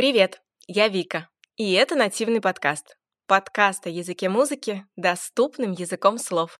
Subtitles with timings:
[0.00, 1.28] Привет, я Вика,
[1.58, 2.96] и это нативный подкаст.
[3.26, 6.58] Подкаст о языке музыки доступным языком слов.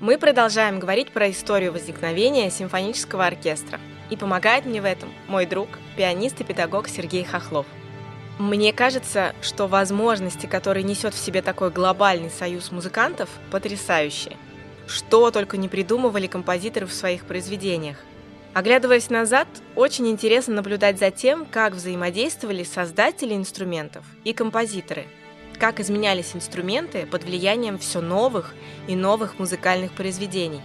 [0.00, 3.78] Мы продолжаем говорить про историю возникновения симфонического оркестра.
[4.10, 7.66] И помогает мне в этом мой друг, пианист и педагог Сергей Хохлов.
[8.40, 14.36] Мне кажется, что возможности, которые несет в себе такой глобальный союз музыкантов, потрясающие.
[14.88, 17.98] Что только не придумывали композиторы в своих произведениях.
[18.54, 25.06] Оглядываясь назад, очень интересно наблюдать за тем, как взаимодействовали создатели инструментов и композиторы,
[25.58, 28.54] как изменялись инструменты под влиянием все новых
[28.86, 30.62] и новых музыкальных произведений.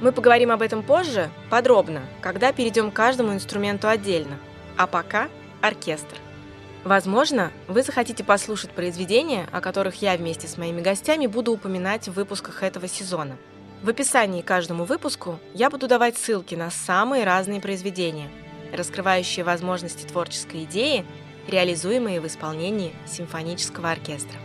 [0.00, 4.36] Мы поговорим об этом позже, подробно, когда перейдем к каждому инструменту отдельно.
[4.76, 5.28] А пока
[5.60, 6.16] оркестр.
[6.82, 12.14] Возможно, вы захотите послушать произведения, о которых я вместе с моими гостями буду упоминать в
[12.14, 13.36] выпусках этого сезона–
[13.82, 18.28] в описании к каждому выпуску я буду давать ссылки на самые разные произведения,
[18.72, 21.04] раскрывающие возможности творческой идеи,
[21.46, 24.38] реализуемые в исполнении симфонического оркестра.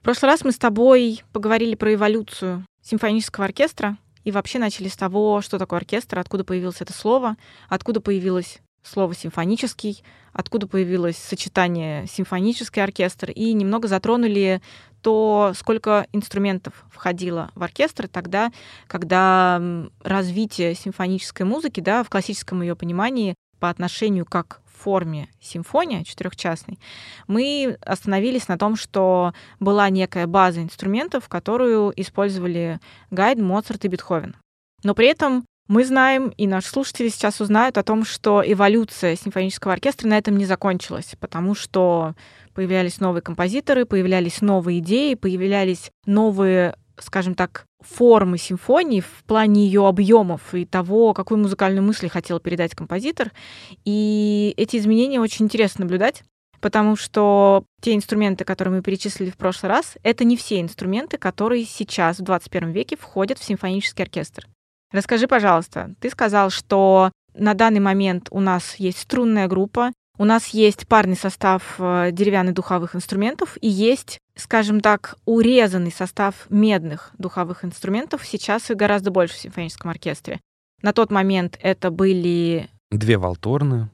[0.00, 4.96] В прошлый раз мы с тобой поговорили про эволюцию симфонического оркестра и вообще начали с
[4.96, 7.36] того, что такое оркестр, откуда появилось это слово,
[7.68, 10.02] откуда появилось слово «симфонический»,
[10.32, 14.60] откуда появилось сочетание «симфонический оркестр», и немного затронули
[15.02, 18.52] то, сколько инструментов входило в оркестр тогда,
[18.86, 19.60] когда
[20.02, 26.78] развитие симфонической музыки, да, в классическом ее понимании по отношению как форме симфония четырехчастной,
[27.28, 32.80] мы остановились на том, что была некая база инструментов, которую использовали
[33.10, 34.36] Гайд, Моцарт и Бетховен.
[34.82, 39.72] Но при этом мы знаем, и наши слушатели сейчас узнают о том, что эволюция симфонического
[39.72, 42.14] оркестра на этом не закончилась, потому что
[42.54, 49.86] появлялись новые композиторы, появлялись новые идеи, появлялись новые скажем так, формы симфонии в плане ее
[49.86, 53.32] объемов и того, какую музыкальную мысль хотел передать композитор.
[53.84, 56.22] И эти изменения очень интересно наблюдать,
[56.60, 61.64] потому что те инструменты, которые мы перечислили в прошлый раз, это не все инструменты, которые
[61.64, 64.46] сейчас, в 21 веке, входят в симфонический оркестр.
[64.92, 70.48] Расскажи, пожалуйста, ты сказал, что на данный момент у нас есть струнная группа, у нас
[70.48, 77.64] есть парный состав э, деревянных духовых инструментов и есть, скажем так, урезанный состав медных духовых
[77.64, 78.24] инструментов.
[78.24, 80.40] Сейчас их гораздо больше в симфоническом оркестре.
[80.82, 82.68] На тот момент это были...
[82.90, 83.88] Две валторны,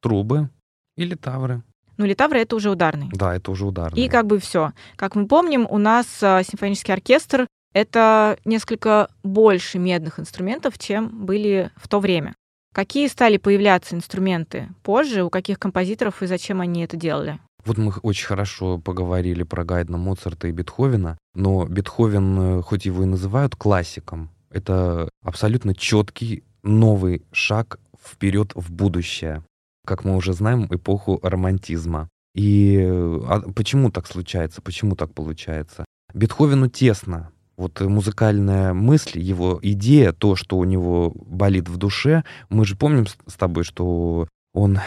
[0.00, 0.48] трубы
[0.96, 1.62] и литавры.
[1.98, 3.10] Ну, литавры— это уже ударный.
[3.12, 4.00] Да, это уже ударный.
[4.00, 4.72] И как бы все.
[4.96, 7.46] Как мы помним, у нас э, симфонический оркестр
[7.78, 12.34] это несколько больше медных инструментов, чем были в то время.
[12.74, 17.38] Какие стали появляться инструменты позже, у каких композиторов и зачем они это делали?
[17.64, 23.02] Вот мы очень хорошо поговорили про Гайдна, Моцарта и Бетховена, но Бетховен, э, хоть его
[23.02, 29.44] и называют классиком, это абсолютно четкий новый шаг вперед в будущее,
[29.86, 32.08] как мы уже знаем, эпоху романтизма.
[32.34, 35.84] И э, а почему так случается, почему так получается?
[36.14, 42.22] Бетховену тесно вот музыкальная мысль, его идея, то, что у него болит в душе.
[42.48, 44.78] Мы же помним с тобой, что он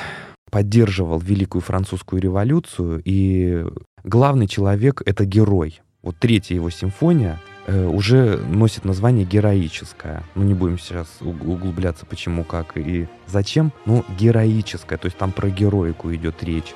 [0.49, 3.65] поддерживал Великую Французскую революцию, и
[4.03, 5.81] главный человек— это герой.
[6.01, 10.23] Вот третья его симфония э, уже носит название героическая.
[10.35, 13.73] Ну, не будем сейчас углубляться, почему, как и зачем.
[13.85, 16.73] Ну, героическая, то есть там про героику идет речь.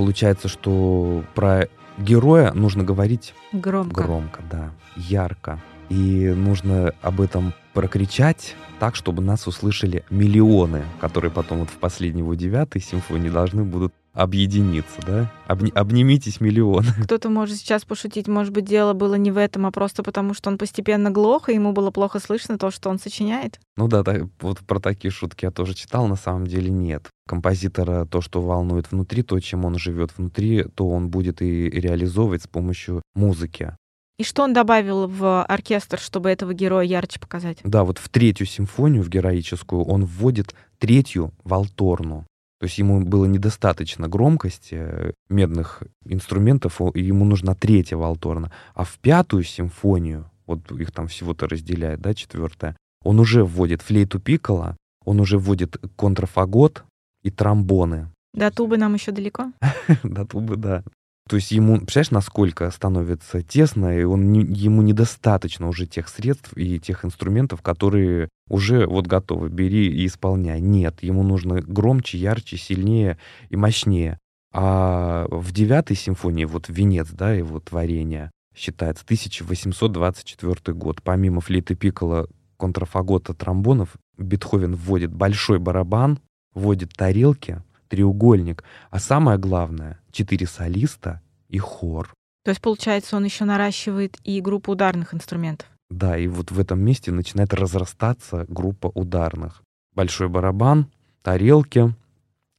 [0.00, 1.68] Получается, что про
[1.98, 4.02] героя нужно говорить громко.
[4.02, 5.60] Громко, да, ярко.
[5.90, 12.22] И нужно об этом прокричать так, чтобы нас услышали миллионы, которые потом вот в последней
[12.22, 15.32] его девятой симфонии должны будут объединиться, да?
[15.46, 16.84] Обни- обнимитесь миллион.
[17.04, 20.50] Кто-то может сейчас пошутить, может быть, дело было не в этом, а просто потому, что
[20.50, 23.60] он постепенно глох, и ему было плохо слышно то, что он сочиняет.
[23.76, 27.08] Ну да, так, вот про такие шутки я тоже читал, на самом деле нет.
[27.28, 32.42] Композитора то, что волнует внутри, то, чем он живет внутри, то он будет и реализовывать
[32.42, 33.74] с помощью музыки.
[34.20, 37.56] И что он добавил в оркестр, чтобы этого героя ярче показать?
[37.64, 42.26] Да, вот в третью симфонию, в героическую, он вводит третью валторну.
[42.60, 48.52] То есть ему было недостаточно громкости э, медных инструментов, и ему нужна третья валторна.
[48.74, 54.20] А в пятую симфонию, вот их там всего-то разделяет, да, четвертая, он уже вводит флейту
[54.20, 54.76] пиккола,
[55.06, 56.84] он уже вводит контрафагот
[57.22, 58.10] и тромбоны.
[58.34, 59.52] До тубы нам еще далеко?
[60.02, 60.84] До тубы, да.
[61.30, 66.50] То есть ему, представляешь, насколько становится тесно, и он не, ему недостаточно уже тех средств
[66.56, 70.60] и тех инструментов, которые уже вот готовы, бери и исполняй.
[70.60, 73.16] Нет, ему нужно громче, ярче, сильнее
[73.48, 74.18] и мощнее.
[74.52, 81.00] А в девятой симфонии, вот венец, да, его творения, считается 1824 год.
[81.00, 82.26] Помимо флейты пиккола,
[82.58, 86.18] контрафагота, тромбонов, Бетховен вводит большой барабан,
[86.54, 92.14] вводит тарелки, треугольник, а самое главное— четыре солиста и хор.
[92.44, 95.68] То есть, получается, он еще наращивает и группу ударных инструментов.
[95.90, 99.62] Да, и вот в этом месте начинает разрастаться группа ударных.
[99.94, 100.86] Большой барабан,
[101.22, 101.94] тарелки,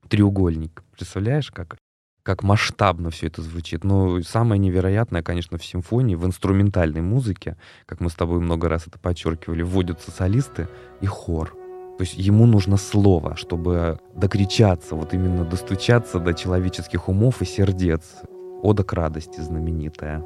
[0.09, 0.83] треугольник.
[0.91, 1.77] Представляешь, как,
[2.23, 3.85] как масштабно все это звучит?
[3.85, 8.85] Но самое невероятное, конечно, в симфонии, в инструментальной музыке, как мы с тобой много раз
[8.85, 10.67] это подчеркивали, вводятся солисты
[10.99, 11.55] и хор.
[12.01, 18.01] То есть ему нужно слово, чтобы докричаться, вот именно достучаться до человеческих умов и сердец.
[18.63, 20.25] Ода к радости знаменитая.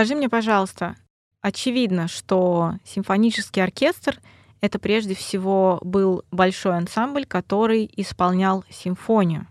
[0.00, 0.96] Скажи мне, пожалуйста,
[1.42, 4.18] очевидно, что симфонический оркестр—
[4.62, 9.46] это прежде всего был большой ансамбль, который исполнял симфонию.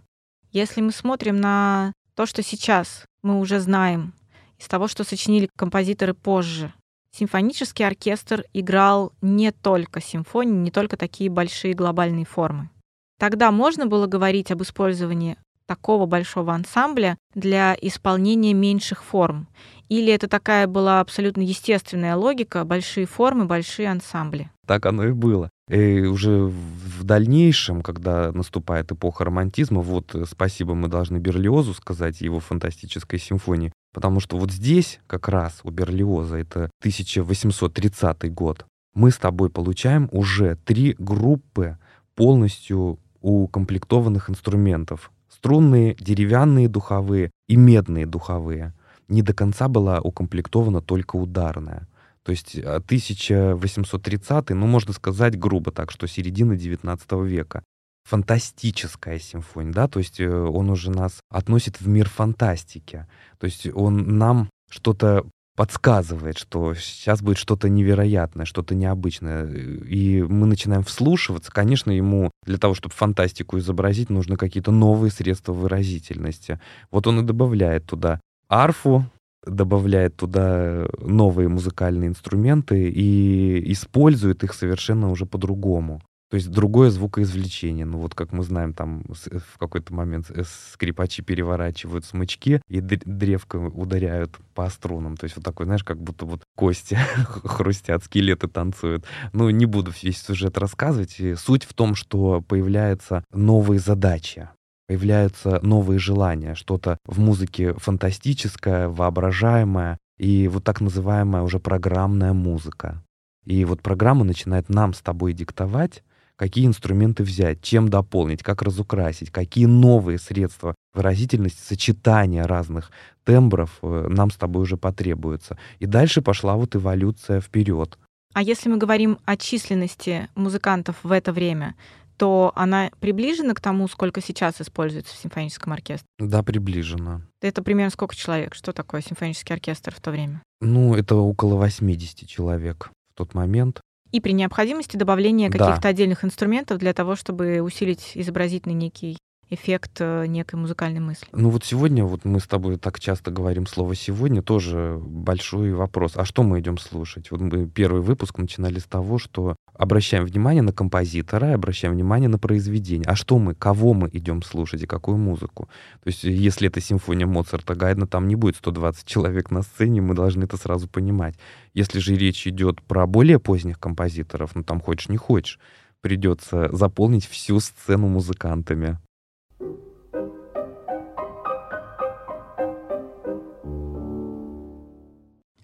[0.51, 4.15] Если мы смотрим на то, что сейчас мы уже знаем
[4.57, 6.73] из того, что сочинили композиторы позже,
[7.15, 12.71] симфонический оркестр играл не только симфонии, не только такие большие глобальные формы.
[13.19, 15.37] Тогда можно было говорить об использовании
[15.67, 19.47] такого большого ансамбля для исполнения меньших форм.
[19.89, 24.49] Или это такая была абсолютно естественная логика, большие формы, большие ансамбли?
[24.67, 25.49] Так оно и было.
[25.67, 32.21] И уже в дальнейшем, когда наступает эпоха романтизма, вот э, спасибо мы должны Берлиозу сказать,
[32.21, 39.09] его фантастической симфонии, потому что вот здесь как раз у Берлиоза, это 1830 год, мы
[39.09, 41.77] с тобой получаем уже три группы
[42.15, 48.73] полностью укомплектованных инструментов струнные, деревянные духовые и медные духовые.
[49.09, 51.87] Не до конца была укомплектована только ударная.
[52.23, 57.63] То есть 1830, э, ну, можно сказать грубо так, что середина 19 века.
[58.07, 63.07] Фантастическая симфония, да, то есть э, он уже нас относит в мир фантастики.
[63.39, 69.45] То есть он нам что-то подсказывает, что сейчас будет что-то невероятное, что-то необычное.
[69.45, 71.51] И мы начинаем вслушиваться.
[71.51, 76.61] Конечно, ему для того, чтобы фантастику изобразить, нужны какие-то новые средства выразительности.
[76.91, 79.05] Вот он и добавляет туда арфу,
[79.45, 86.01] добавляет туда новые музыкальные инструменты и использует их совершенно уже по-другому.
[86.29, 87.85] То есть другое звукоизвлечение.
[87.85, 90.29] Ну вот как мы знаем, там в какой-то момент
[90.71, 95.17] скрипачи переворачивают смычки и древко ударяют по струнам.
[95.17, 99.05] То есть вот такой, знаешь, как будто вот кости хрустят, скелеты танцуют.
[99.33, 101.17] Ну не буду весь сюжет рассказывать.
[101.37, 104.49] Суть в том, что появляются новые задачи
[104.89, 113.03] появляются новые желания, что-то в музыке фантастическое, воображаемое, и вот так называемая уже программная музыка.
[113.45, 116.03] И вот программа начинает нам с тобой диктовать,
[116.37, 122.89] какие инструменты взять, чем дополнить, как разукрасить, какие новые средства выразительности, сочетания разных
[123.25, 125.59] тембров э, нам с тобой уже потребуются.
[125.77, 127.99] И дальше пошла вот эволюция вперед.
[128.33, 131.75] А если мы говорим о численности музыкантов в это время,
[132.19, 136.05] то она приближена к тому, сколько сейчас используется в симфоническом оркестре?
[136.19, 137.21] Да, приближена.
[137.41, 138.53] Это примерно сколько человек?
[138.53, 140.43] Что такое симфонический оркестр в то время?
[140.59, 143.79] Ну, это около 80 человек в тот момент
[144.11, 149.17] и при необходимости добавления каких-то отдельных инструментов для того, чтобы усилить изобразительный некий
[149.51, 151.27] эффект э, некой музыкальной мысли.
[151.31, 156.13] Ну вот сегодня, вот мы с тобой так часто говорим слово «сегодня», тоже большой вопрос.
[156.15, 157.31] А что мы идем слушать?
[157.31, 162.37] Вот мы первый выпуск начинали с того, что обращаем внимание на композитора обращаем внимание на
[162.37, 163.07] произведение.
[163.07, 165.69] А что мы, кого мы идем слушать и какую музыку?
[166.03, 170.13] То есть если это симфония Моцарта Гайдна, там не будет 120 человек на сцене, мы
[170.13, 171.35] должны это сразу понимать.
[171.73, 175.59] Если же речь идет про более поздних композиторов, ну там хочешь не хочешь,
[176.01, 178.99] придется заполнить всю сцену музыкантами.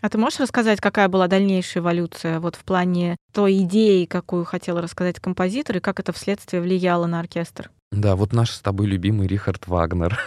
[0.06, 4.80] А ты можешь рассказать, какая была дальнейшая эволюция вот в плане той идеи, какую хотел
[4.80, 7.72] рассказать композитор, и как это вследствие влияло на оркестр?
[7.92, 10.20] Да, вот наш с тобой любимый Рихард Вагнер.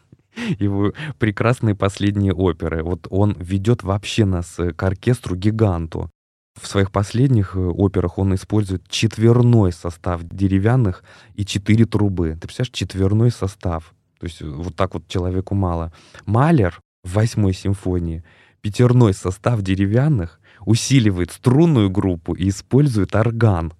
[0.58, 2.82] Его прекрасные последние оперы.
[2.82, 6.10] Вот он ведет вообще нас к оркестру гиганту.
[6.60, 11.04] В своих последних э, операх он использует четверной состав деревянных
[11.36, 12.34] и четыре трубы.
[12.34, 13.94] Ты представляешь, четверной состав.
[14.20, 15.90] То есть э, вот так вот человеку мало.
[16.26, 18.22] Малер в восьмой симфонии
[18.62, 23.72] пятерной состав деревянных, усиливает струнную группу и использует орган.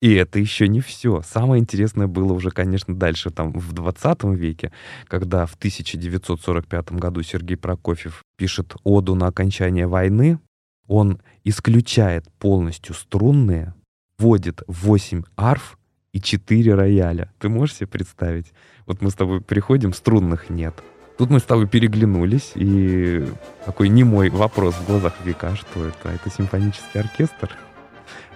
[0.00, 1.22] И это еще не все.
[1.22, 4.72] Самое интересное было уже, конечно, дальше, там, в 20 веке,
[5.06, 10.40] когда в 1945 году Сергей Прокофьев пишет оду на окончание войны,
[10.86, 13.74] он исключает полностью струнные,
[14.18, 15.78] вводит 8 арф
[16.12, 17.30] и 4 рояля.
[17.38, 18.52] Ты можешь себе представить?
[18.86, 20.82] Вот мы с тобой приходим, струнных нет.
[21.20, 23.28] Тут мы с тобой переглянулись, и
[23.66, 26.08] такой немой вопрос в глазах века, что это?
[26.08, 27.54] Это симфонический оркестр?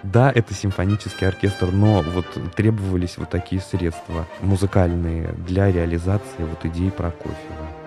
[0.03, 6.91] Да, это симфонический оркестр, но вот требовались вот такие средства музыкальные для реализации вот идей
[6.91, 7.84] Прокофьева.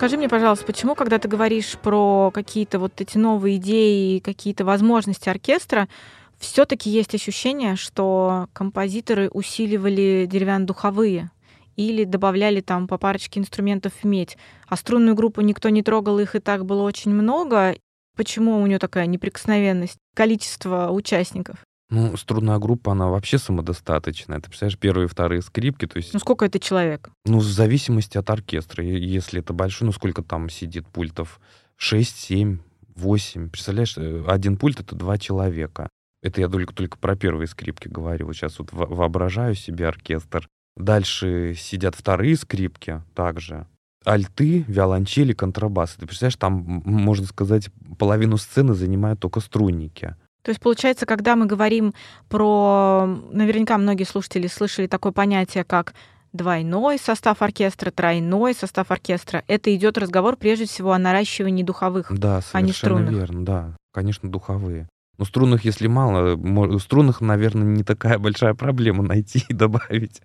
[0.00, 5.28] Скажи мне, пожалуйста, почему, когда ты говоришь про какие-то вот эти новые идеи, какие-то возможности
[5.28, 5.90] оркестра,
[6.38, 11.30] все-таки есть ощущение, что композиторы усиливали деревянно-духовые
[11.76, 14.38] или добавляли там по парочке инструментов в медь,
[14.68, 17.76] а струнную группу никто не трогал, их и так было очень много.
[18.16, 21.58] Почему у нее такая неприкосновенность, количество участников?
[21.90, 24.38] Ну, струнная группа, она вообще самодостаточная.
[24.38, 26.14] Ты представляешь, первые и вторые скрипки, то есть...
[26.14, 27.10] Ну, сколько это человек?
[27.24, 28.84] Ну, в зависимости от оркестра.
[28.84, 31.40] Если это большой, ну, сколько там сидит пультов?
[31.76, 32.58] 6, 7,
[32.94, 33.50] 8.
[33.50, 35.88] Представляешь, э, один пульт— это два человека.
[36.22, 38.26] Это я только, только про первые скрипки говорю.
[38.26, 40.46] Вот сейчас вот воображаю себе оркестр.
[40.76, 43.66] Дальше сидят вторые скрипки также.
[44.04, 45.98] Альты, виолончели, контрабасы.
[45.98, 47.68] Ты представляешь, там, можно сказать,
[47.98, 50.16] половину сцены занимают только струнники.
[50.42, 51.94] То есть, получается, когда мы говорим
[52.28, 53.06] про...
[53.30, 55.94] Наверняка многие слушатели слышали такое понятие, как
[56.32, 59.42] двойной состав оркестра, тройной состав оркестра.
[59.48, 63.12] Это идет разговор прежде всего о наращивании духовых, да, а не струнных.
[63.12, 63.76] верно, да.
[63.92, 64.88] Конечно, духовые.
[65.18, 66.38] Но струнных, если мало,
[66.78, 70.22] струнных, наверное, не такая большая проблема найти и добавить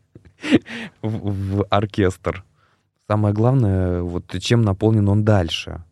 [1.01, 2.45] в, в оркестр.
[3.09, 5.83] Самое главное, вот чем наполнен он дальше.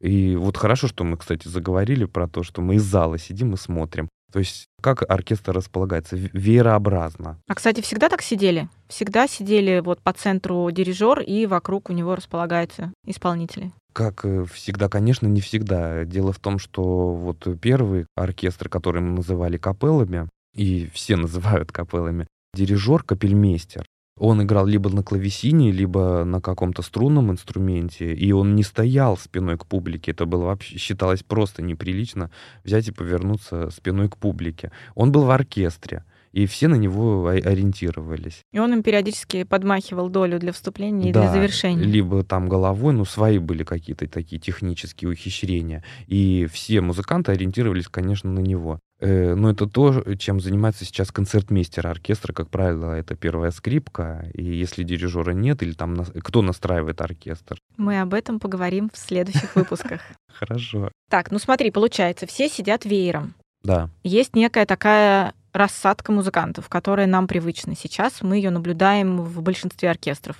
[0.00, 3.56] И вот хорошо, что мы, кстати, заговорили про то, что мы из зала сидим и
[3.56, 4.08] смотрим.
[4.32, 6.16] То есть как оркестр располагается?
[6.16, 7.38] Веерообразно.
[7.48, 8.68] А, кстати, всегда так сидели?
[8.88, 13.72] Всегда сидели вот по центру дирижер, и вокруг у него располагаются исполнители?
[13.92, 16.04] Как э, всегда, конечно, не всегда.
[16.04, 22.26] Дело в том, что вот первый оркестр, который мы называли капеллами, и все называют капеллами,
[22.54, 23.84] дирижер, капельмейстер,
[24.20, 29.56] он играл либо на клавесине, либо на каком-то струнном инструменте, и он не стоял спиной
[29.56, 30.10] к публике.
[30.10, 32.30] Это было вообще считалось просто неприлично
[32.62, 34.72] взять и повернуться спиной к публике.
[34.94, 38.42] Он был в оркестре и все на него ориентировались.
[38.52, 41.82] И он им периодически подмахивал долю для вступления и да, для завершения.
[41.82, 45.82] Либо там головой, ну, свои были какие-то такие технические ухищрения.
[46.06, 48.78] И все музыканты ориентировались, конечно, на него.
[49.00, 52.32] Э, но это то, чем занимается сейчас концертмейстер оркестра.
[52.32, 54.26] Как правило, это первая скрипка.
[54.34, 57.58] И если дирижера нет, или там кто настраивает оркестр?
[57.76, 60.02] Мы об этом поговорим в следующих выпусках.
[60.38, 60.90] Хорошо.
[61.08, 63.34] Так, ну смотри, получается, все сидят веером.
[63.62, 63.88] Да.
[64.04, 67.74] Есть некая такая рассадка музыкантов, которая нам привычна.
[67.74, 70.36] Сейчас мы ее наблюдаем в большинстве оркестров.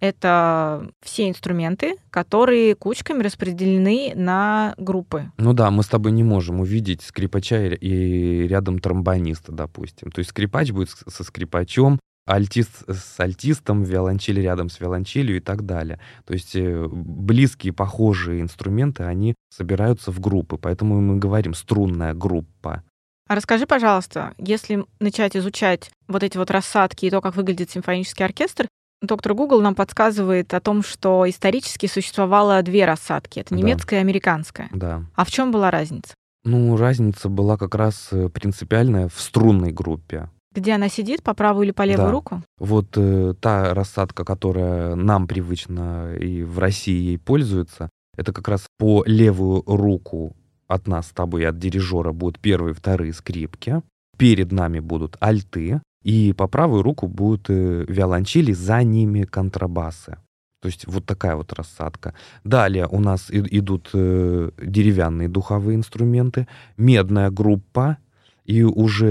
[0.00, 5.30] Это все инструменты, которые кучками распределены на группы.
[5.36, 10.10] Ну да, мы с тобой не можем увидеть скрипача и рядом тромбониста, допустим.
[10.10, 15.66] То есть скрипач будет со скрипачом, альтист с альтистом, виолончель рядом с виолончелью и так
[15.66, 16.00] далее.
[16.24, 22.84] То есть э, близкие, похожие инструменты, они собираются в группы, поэтому мы говорим струнная группа.
[23.28, 28.24] А расскажи, пожалуйста, если начать изучать вот эти вот рассадки и то, как выглядит симфонический
[28.24, 28.66] оркестр,
[29.02, 33.40] доктор Google нам подсказывает о том, что исторически существовало две рассадки.
[33.40, 34.00] Это немецкая да.
[34.00, 34.68] и американская.
[34.72, 35.04] Да.
[35.14, 36.14] А в чем была разница?
[36.44, 40.30] Ну, разница была как раз э, принципиальная в струнной группе.
[40.52, 42.12] Где она сидит, по правую или по левую да.
[42.12, 42.42] руку?
[42.58, 48.66] Вот э, та рассадка, которая нам привычна и в России ей пользуется, это как раз
[48.78, 50.34] по левую руку
[50.66, 53.82] от нас с тобой, от дирижера будут первые, вторые скрипки,
[54.20, 60.18] перед нами будут альты, и по правую руку будут э, виолончели, за ними контрабасы.
[60.60, 62.12] То есть вот такая вот рассадка.
[62.44, 66.46] Далее у нас идут э, деревянные духовые инструменты,
[66.76, 67.96] медная группа,
[68.44, 69.06] и уже,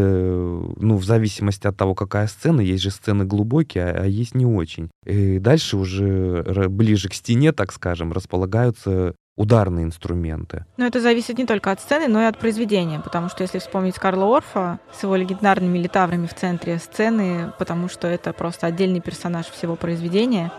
[0.78, 4.46] ну, в зависимости от того, какая сцена, есть же сцены глубокие, а, а есть не
[4.46, 4.92] очень.
[5.08, 10.65] И дальше уже ближе к стене, так скажем, располагаются ударные инструменты.
[10.75, 13.96] Но это зависит не только от сцены, но и от произведения, потому что если вспомнить
[13.96, 19.46] Карла Орфа с его легендарными литаврами в центре сцены, потому что это просто отдельный персонаж
[19.48, 20.51] всего произведения,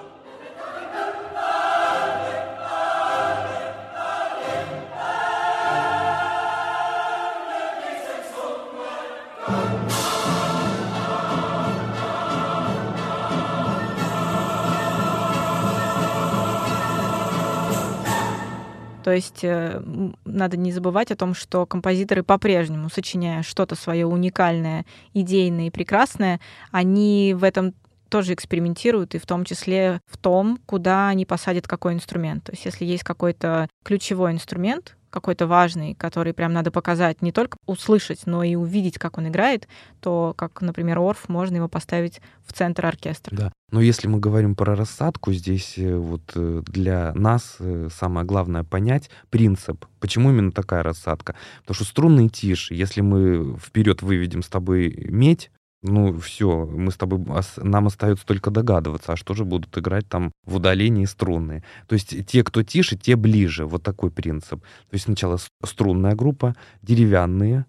[19.11, 19.83] То есть э,
[20.25, 26.39] надо не забывать о том, что композиторы по-прежнему, сочиняя что-то свое уникальное, идейное и прекрасное,
[26.71, 27.75] они в этом
[28.09, 32.45] тоже экспериментируют, и в том числе в том, куда они посадят какой инструмент.
[32.45, 37.57] То есть если есть какой-то ключевой инструмент, какой-то важный, который прям надо показать, не только
[37.67, 39.69] услышать, но и увидеть, как он играет,
[40.01, 43.37] то, как, например, Орф, можно его поставить в центр оркестра.
[43.37, 43.53] Да.
[43.71, 48.65] Но если мы говорим про рассадку, здесь э, вот э, для нас э, самое главное
[48.65, 49.87] понять принцип.
[50.01, 51.37] Почему именно такая рассадка?
[51.61, 55.51] Потому что струнный тишь, если мы вперед выведем с тобой медь,
[55.83, 57.25] ну, все, мы с тобой,
[57.57, 61.65] нам остается только догадываться, а что же будут играть там в удалении струны.
[61.87, 63.65] То есть те, кто тише, те ближе.
[63.67, 64.61] Вот такой принцип.
[64.61, 67.65] То есть сначала струнная группа, деревянные,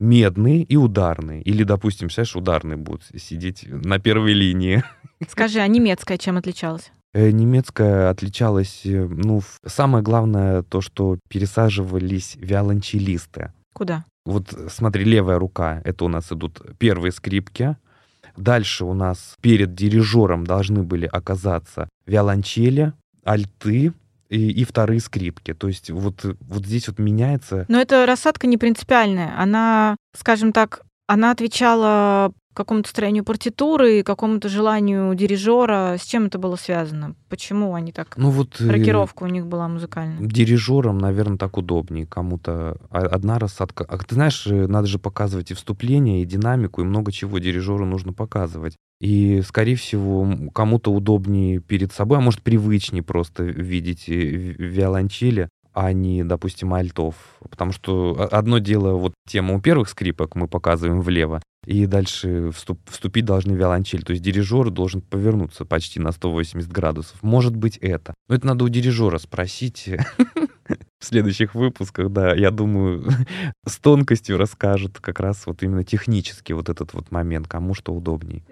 [0.00, 1.42] медные и ударные.
[1.42, 4.82] Или, допустим, знаешь, ударные будут сидеть на первой линии.
[5.28, 6.90] Скажи, а немецкая чем отличалась?
[7.14, 13.52] Э, немецкая отличалась, э, ну, самое главное то, что пересаживались виолончелисты.
[13.74, 14.04] Куда?
[14.24, 17.76] Вот смотри, левая рука, это у нас идут первые скрипки.
[18.36, 22.92] Дальше у нас перед дирижером должны были оказаться виолончели,
[23.24, 23.92] альты,
[24.32, 25.52] и, и вторые скрипки.
[25.52, 27.66] То есть вот, вот здесь вот меняется.
[27.68, 29.38] Но эта рассадка не принципиальная.
[29.38, 30.82] Она, скажем так,
[31.12, 35.96] она отвечала какому-то строению партитуры, какому-то желанию дирижера.
[35.98, 37.14] С чем это было связано?
[37.28, 38.16] Почему они так...
[38.16, 38.60] Ну вот...
[38.60, 40.18] Э, рокировка у них была музыкальная.
[40.26, 42.06] Дирижерам, наверное, так удобнее.
[42.06, 43.84] Кому-то одна рассадка.
[43.84, 47.84] А ты знаешь, э, надо же показывать и вступление, и динамику, и много чего дирижеру
[47.84, 48.76] нужно показывать.
[49.00, 55.92] И, скорее всего, кому-то удобнее перед собой, а может, привычнее просто видеть э, виолончели, а
[55.92, 57.14] не, допустим, альтов.
[57.48, 63.24] Потому что одно дело, вот тему первых скрипок мы показываем влево, и дальше вступ, вступить
[63.24, 64.02] должны виолончель.
[64.02, 67.22] То есть дирижер должен повернуться почти на 180 градусов.
[67.22, 68.14] Может быть это.
[68.28, 69.88] Но это надо у дирижера спросить
[70.98, 72.34] в следующих выпусках, да.
[72.34, 73.08] Я думаю,
[73.66, 78.44] с тонкостью расскажет как раз вот именно технически вот этот вот момент, кому что удобней.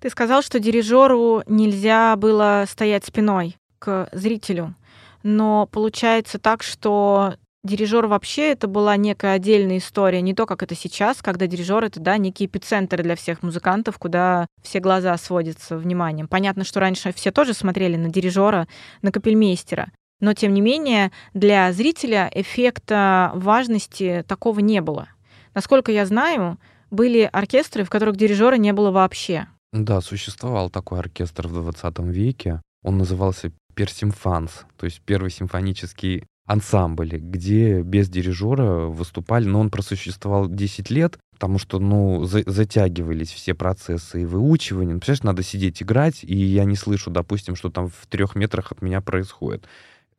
[0.00, 4.74] Ты сказал, что дирижеру нельзя было стоять спиной к зрителю,
[5.22, 10.74] но получается так, что дирижер вообще это была некая отдельная история, не то, как это
[10.74, 16.28] сейчас, когда дирижер это, да, некий эпицентр для всех музыкантов, куда все глаза сводятся вниманием.
[16.28, 18.68] Понятно, что раньше все тоже смотрели на дирижера,
[19.02, 25.08] на капельмейстера, но тем не менее для зрителя эффекта важности такого не было.
[25.54, 26.58] Насколько я знаю,
[26.90, 29.48] были оркестры, в которых дирижера не было вообще.
[29.72, 32.62] Да, существовал такой оркестр в 20 веке.
[32.82, 40.48] Он назывался Персимфанс, то есть первый симфонический ансамбль, где без дирижера выступали, но он просуществовал
[40.48, 44.94] 10 лет, потому что, ну, за затягивались все процессы и выучивания.
[44.94, 48.72] Ну, представляешь, надо сидеть играть, и я не слышу, допустим, что там в трех метрах
[48.72, 49.66] от меня происходит.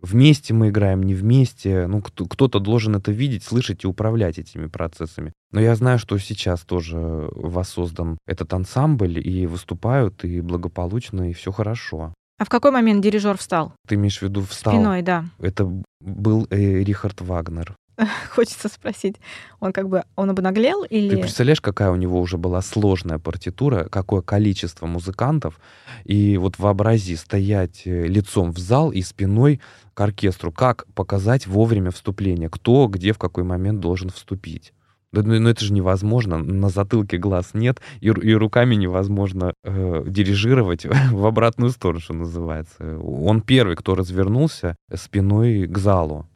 [0.01, 1.87] Вместе мы играем, не вместе.
[1.87, 5.33] Ну, кто-то должен это видеть, слышать и управлять этими процессами.
[5.51, 11.51] Но я знаю, что сейчас тоже воссоздан этот ансамбль, и выступают, и благополучно, и все
[11.51, 12.13] хорошо.
[12.39, 13.73] А в какой момент дирижер встал?
[13.87, 14.73] Ты имеешь в виду встал?
[14.73, 15.25] Спиной, да.
[15.39, 15.65] Это
[15.99, 17.75] был э, Рихард Вагнер.
[18.31, 19.17] хочется спросить,
[19.59, 21.09] он как бы, он обнаглел или...
[21.09, 25.59] Ты представляешь, какая у него уже была сложная партитура, какое количество музыкантов,
[26.03, 29.61] и вот вообрази стоять э, лицом в зал и спиной
[29.93, 34.73] к оркестру, как показать вовремя вступление, кто где в какой момент должен вступить.
[35.13, 40.03] Да, ну, ну это же невозможно, на затылке глаз нет, и, и руками невозможно э,
[40.05, 42.99] дирижировать в обратную сторону, что называется.
[42.99, 46.27] Он первый, кто развернулся спиной к залу.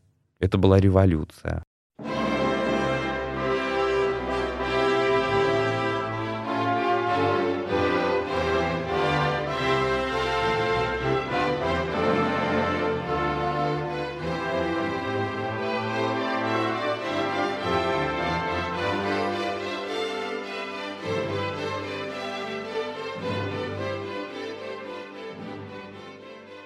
[0.42, 1.64] Это была революция.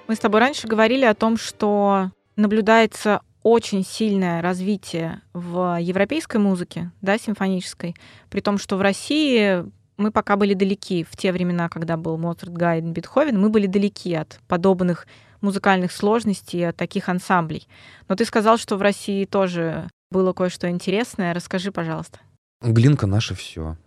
[0.07, 6.89] Мы с тобой раньше говорили о том, что наблюдается очень сильное развитие в европейской музыке,
[7.01, 7.95] да, симфонической,
[8.31, 9.63] при том, что в России
[9.97, 11.03] мы пока были далеки.
[11.03, 15.05] В те времена, когда был Моцарт, Гайден, Бетховен, мы были далеки от подобных
[15.41, 17.67] музыкальных сложностей, от таких ансамблей.
[18.07, 21.31] Но ты сказал, что в России тоже было кое-что интересное.
[21.35, 22.17] Расскажи, пожалуйста.
[22.63, 23.77] Глинка наше все.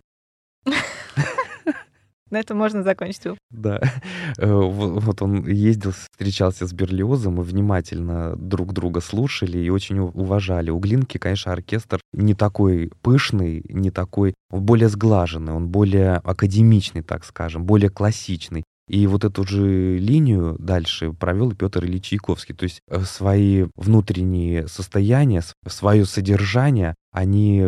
[2.29, 3.23] На этом можно закончить.
[3.51, 3.81] Да.
[4.37, 10.69] Э, вот он ездил, встречался с Берлиозом, мы внимательно друг друга слушали и очень уважали.
[10.69, 17.25] У Глинки, конечно, оркестр не такой пышный, не такой, более сглаженный, он более академичный, так
[17.25, 18.63] скажем, более классичный.
[18.89, 22.55] И вот эту же линию дальше провел Петр Ильич Чайковский.
[22.55, 27.63] То есть э, свои внутренние состояния, свое содержание, они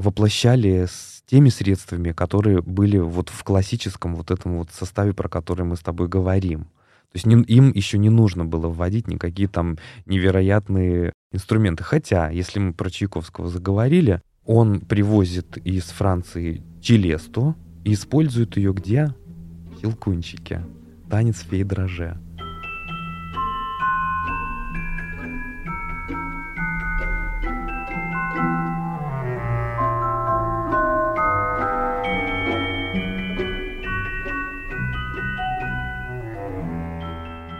[0.00, 5.64] воплощали с теми средствами, которые были вот в классическом вот этом вот составе, про который
[5.64, 6.64] мы с тобой говорим.
[7.12, 11.84] То есть не, им еще не нужно было вводить никакие там невероятные инструменты.
[11.84, 19.14] Хотя, если мы про Чайковского заговорили, он привозит из Франции челесту и использует ее где?
[19.80, 20.64] Хилкунчике.
[21.10, 22.18] Танец фей дроже.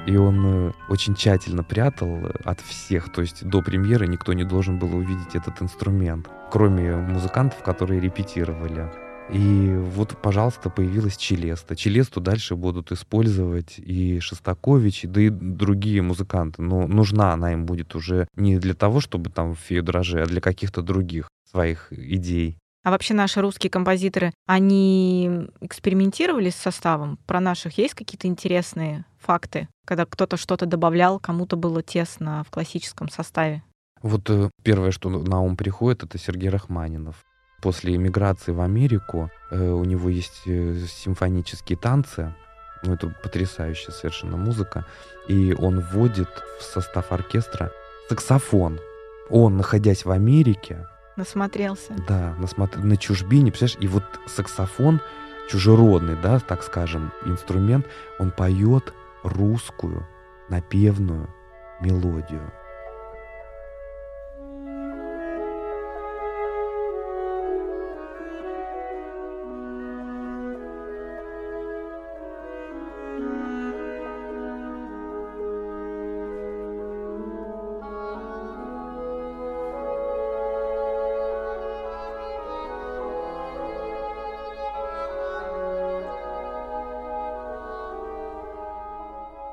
[0.07, 4.79] И он э, очень тщательно прятал от всех, то есть до премьеры никто не должен
[4.79, 8.91] был увидеть этот инструмент, кроме музыкантов, которые репетировали.
[9.33, 11.77] И вот, пожалуйста, появилась Челеста.
[11.77, 16.63] Челесту дальше будут использовать и Шостакович, да и другие музыканты.
[16.63, 20.27] Но нужна она им будет уже не для того, чтобы там в фею дрожи, а
[20.27, 22.59] для каких-то других своих идей.
[22.83, 27.19] А вообще наши русские композиторы, они экспериментировали с составом?
[27.27, 33.09] Про наших есть какие-то интересные факты, когда кто-то что-то добавлял, кому-то было тесно в классическом
[33.09, 33.63] составе?
[34.03, 37.25] Вот э, первое, что на ум приходит, это Сергей Рахманинов.
[37.63, 42.35] После эмиграции в Америку э, у него есть э, симфонические танцы,
[42.83, 44.87] ну, это потрясающая совершенно музыка,
[45.29, 47.73] и он вводит в состав оркестра
[48.09, 48.81] саксофон.
[49.29, 51.95] Он, находясь в Америке, Насмотрелся.
[52.09, 52.79] Да, насмотр...
[52.79, 55.01] на чужбине, представляешь, и вот саксофон
[55.51, 57.87] чужеродный, да, так скажем, инструмент,
[58.19, 60.07] он поет русскую
[60.49, 61.29] напевную
[61.81, 62.53] мелодию.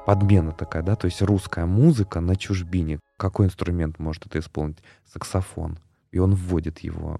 [0.08, 3.02] Подмена такая, да, то есть русская музыка на чужбине.
[3.18, 4.78] Какой инструмент может это исполнить?
[5.06, 5.80] Саксофон.
[6.12, 7.20] И он вводит его.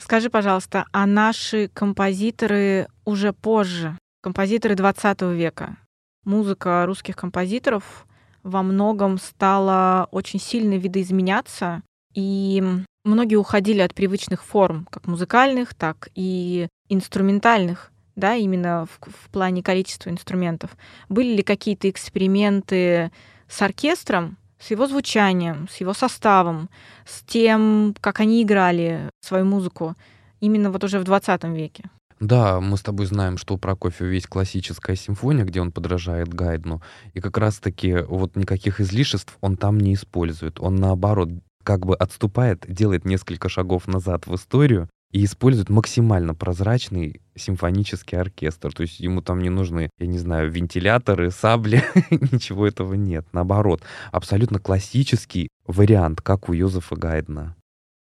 [0.00, 5.76] Скажи, пожалуйста, а наши композиторы уже позже, композиторы 20 века,
[6.24, 8.06] музыка русских композиторов
[8.42, 11.82] во многом стала очень сильно видоизменяться,
[12.14, 12.62] и
[13.04, 19.62] многие уходили от привычных форм, как музыкальных, так и инструментальных да, именно в, в плане
[19.62, 20.76] количества инструментов.
[21.08, 23.10] Были ли какие-то эксперименты
[23.48, 26.70] с оркестром, с его звучанием, с его составом,
[27.06, 29.94] с тем, как они играли свою музыку
[30.40, 31.84] именно вот уже в 20 веке?
[32.20, 36.80] Да, мы с тобой знаем, что у Прокофьева есть классическая симфония, где он подражает Гайдну,
[37.12, 40.60] и как раз-таки вот никаких излишеств он там не использует.
[40.60, 41.28] Он наоборот
[41.64, 48.72] как бы отступает, делает несколько шагов назад в историю и использует максимально прозрачный симфонический оркестр.
[48.72, 53.24] То есть ему там не нужны, я не знаю, вентиляторы, сабли, ничего этого нет.
[53.32, 57.54] Наоборот, абсолютно классический вариант, как у Йозефа Гайдна.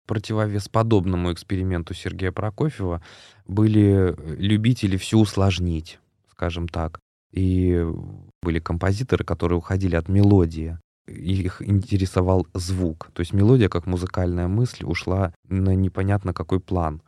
[0.06, 3.02] противовес подобному эксперименту Сергея Прокофьева
[3.48, 7.00] были любители все усложнить, скажем так.
[7.32, 7.88] И
[8.44, 10.78] были композиторы, которые уходили от мелодии.
[11.10, 13.10] Их интересовал звук.
[13.14, 17.02] То есть мелодия, как музыкальная мысль, ушла на непонятно какой план.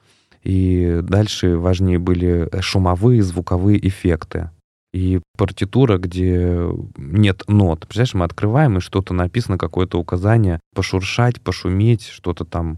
[0.44, 4.50] И дальше важнее были шумовые, звуковые эффекты.
[4.94, 7.82] И партитура, где нет нот.
[7.82, 12.78] Представляешь, мы открываем, и что-то написано, какое-то указание, пошуршать, пошуметь, что-то там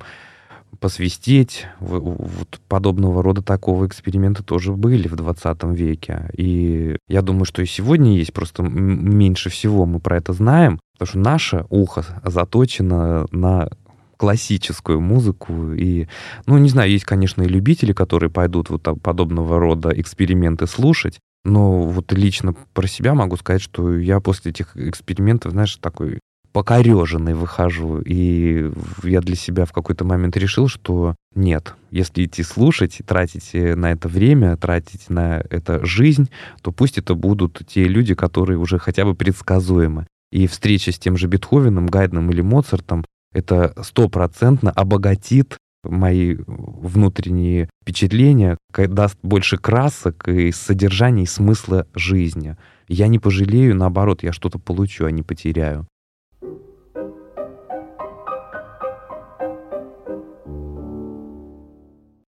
[0.83, 1.65] посвистеть.
[1.79, 6.29] Вот подобного рода такого эксперимента тоже были в 20 веке.
[6.35, 11.07] И я думаю, что и сегодня есть, просто меньше всего мы про это знаем, потому
[11.07, 13.69] что наше ухо заточено на
[14.17, 15.71] классическую музыку.
[15.71, 16.09] И,
[16.47, 21.17] ну, не знаю, есть, конечно, и любители, которые пойдут вот подобного рода эксперименты слушать.
[21.45, 26.19] Но вот лично про себя могу сказать, что я после этих экспериментов, знаешь, такой
[26.53, 27.99] покореженный выхожу.
[27.99, 28.71] И
[29.03, 34.07] я для себя в какой-то момент решил, что нет, если идти слушать, тратить на это
[34.07, 36.29] время, тратить на это жизнь,
[36.61, 40.07] то пусть это будут те люди, которые уже хотя бы предсказуемы.
[40.31, 48.57] И встреча с тем же Бетховеном, Гайдном или Моцартом это стопроцентно обогатит мои внутренние впечатления,
[48.73, 52.55] даст больше красок и содержания и смысла жизни.
[52.87, 55.87] Я не пожалею, наоборот, я что-то получу, а не потеряю.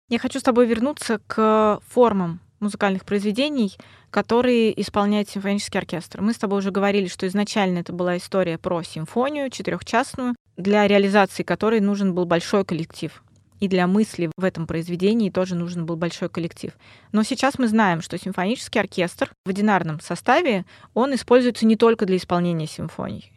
[0.10, 3.76] Я хочу с тобой вернуться к формам музыкальных произведений,
[4.10, 6.22] которые исполняет симфонический оркестр.
[6.22, 11.44] Мы с тобой уже говорили, что изначально это была история про симфонию четырехчастную, для реализации
[11.44, 13.22] которой нужен был большой коллектив
[13.60, 16.74] и для мысли в этом произведении тоже нужен был большой коллектив.
[17.12, 22.18] Но сейчас мы знаем, что симфонический оркестр в одинарном составе, он используется не только для
[22.18, 23.34] исполнения симфоний,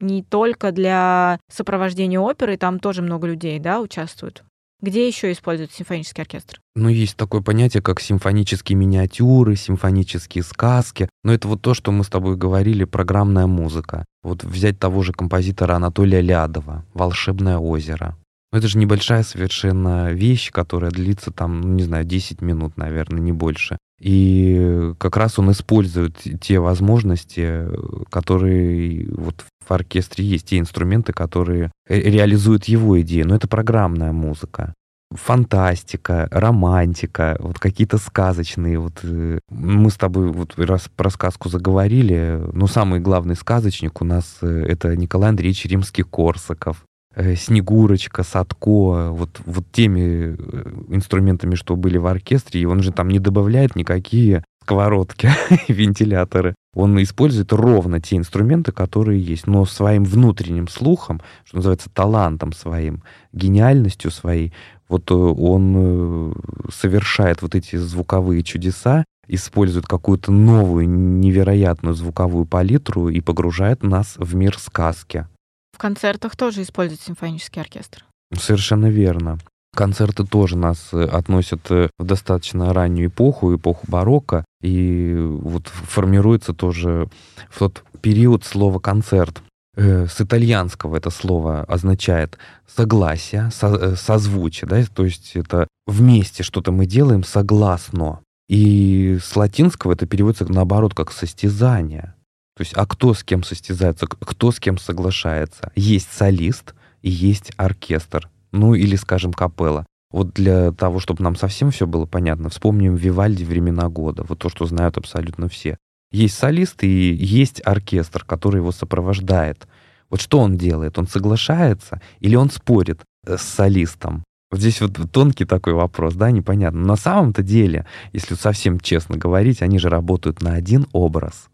[0.00, 4.44] не только для сопровождения оперы, там тоже много людей да, участвуют.
[4.82, 6.60] Где еще используют симфонический оркестр?
[6.74, 11.08] Ну, есть такое понятие, как симфонические миниатюры, симфонические сказки.
[11.22, 14.04] Но это вот то, что мы с тобой говорили, программная музыка.
[14.24, 18.16] Вот взять того же композитора Анатолия Лядова «Волшебное озеро».
[18.50, 23.20] Но это же небольшая совершенно вещь, которая длится там, ну, не знаю, 10 минут, наверное,
[23.20, 23.78] не больше.
[24.02, 27.68] И как раз он использует те возможности,
[28.10, 33.22] которые вот в оркестре есть, те инструменты, которые реализуют его идеи.
[33.22, 34.74] Но это программная музыка
[35.14, 38.78] фантастика, романтика, вот какие-то сказочные.
[38.78, 44.04] Вот э, мы с тобой вот раз про сказку заговорили, но самый главный сказочник у
[44.04, 46.84] нас э, это Николай Андреевич Римский-Корсаков.
[47.14, 52.90] Э, Снегурочка, Садко, вот, вот теми э, инструментами, что были в оркестре, и он же
[52.90, 55.28] там не добавляет никакие сковородки
[55.68, 56.54] вентиляторы.
[56.74, 63.02] Он использует ровно те инструменты, которые есть, но своим внутренним слухом, что называется, талантом своим,
[63.34, 64.54] гениальностью своей,
[64.88, 66.34] вот э, он
[66.72, 74.34] совершает вот эти звуковые чудеса, использует какую-то новую невероятную звуковую палитру и погружает нас в
[74.34, 75.26] мир сказки.
[75.72, 78.04] В концертах тоже используют симфонический оркестр.
[78.34, 79.38] Совершенно верно.
[79.74, 86.52] Концерты тоже нас э, относят э, в достаточно раннюю эпоху, эпоху барокко, и вот формируется
[86.52, 87.08] тоже
[87.48, 89.42] в тот период слово «концерт».
[89.74, 96.70] Э, с итальянского это слово означает согласие, со, созвучие, да, то есть это вместе что-то
[96.70, 98.20] мы делаем согласно.
[98.50, 102.14] И с латинского это переводится наоборот как состязание.
[102.62, 105.72] То есть, а кто с кем состязается, кто с кем соглашается?
[105.74, 108.30] Есть солист и есть оркестр.
[108.52, 109.84] Ну или, скажем, капелла.
[110.12, 114.22] Вот для того, чтобы нам совсем все было понятно, вспомним Вивальди «Времена года».
[114.22, 115.76] Вот то, что знают абсолютно все.
[116.12, 119.66] Есть солист и есть оркестр, который его сопровождает.
[120.08, 121.00] Вот что он делает?
[121.00, 124.22] Он соглашается или он спорит э, с солистом?
[124.52, 126.78] Вот здесь вот тонкий такой вопрос, да, непонятно.
[126.78, 131.48] Но на самом-то деле, если совсем честно говорить, они же работают на один образ.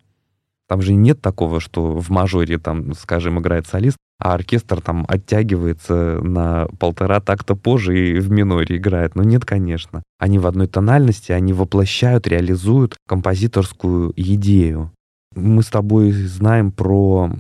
[0.69, 6.19] Там же нет такого, что в мажоре, там, скажем, играет солист, а оркестр там оттягивается
[6.23, 9.15] на полтора такта позже и в миноре играет.
[9.15, 10.03] Но нет, конечно.
[10.19, 14.93] Они в одной тональности, они воплощают, реализуют композиторскую идею.
[15.35, 17.31] Мы с тобой знаем про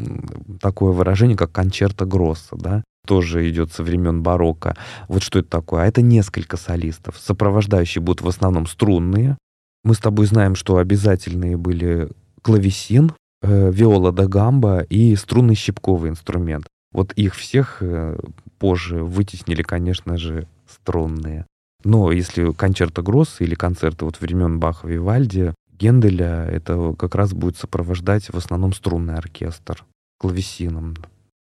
[0.61, 2.83] такое выражение, как кончерто гросса, да?
[3.09, 4.77] тоже идет со времен барокко.
[5.09, 5.83] Вот что это такое?
[5.83, 7.17] А это несколько солистов.
[7.19, 9.39] Сопровождающие будут в основном струнные.
[9.83, 12.11] Мы с тобой знаем, что обязательные были
[12.43, 16.67] клавесин, э, виола да гамба и струнный щипковый инструмент.
[16.93, 18.19] Вот их всех э,
[18.59, 21.47] позже вытеснили, конечно же, струнные.
[21.85, 27.57] Но если концерта Гросса или концерты вот времен Баха Вивальди, Генделя, это как раз будет
[27.57, 29.85] сопровождать в основном струнный оркестр
[30.19, 30.97] клавесином.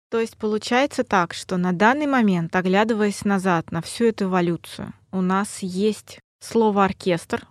[0.10, 5.22] То есть получается так, что на данный момент, оглядываясь назад на всю эту эволюцию, у
[5.22, 7.48] нас есть слово оркестр,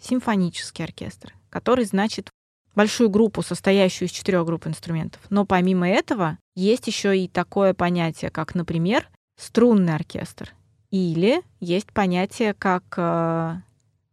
[0.00, 2.30] симфонический оркестр, который значит
[2.76, 5.20] большую группу, состоящую из четырех групп инструментов.
[5.30, 10.54] Но помимо этого есть еще и такое понятие, как, например, струнный оркестр.
[10.90, 13.56] Или есть понятие как э,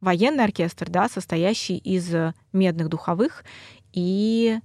[0.02, 2.12] военный оркестр, да, состоящий из
[2.52, 3.44] медных духовых
[3.92, 4.60] и